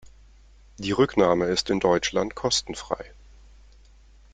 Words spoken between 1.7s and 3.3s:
Deutschland kostenfrei.